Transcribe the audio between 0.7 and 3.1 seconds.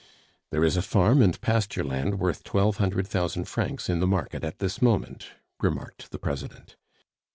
a farm and pasture land worth twelve hundred